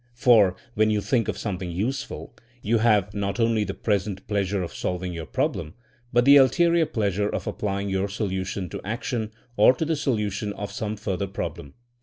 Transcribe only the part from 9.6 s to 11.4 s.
to the solution of some further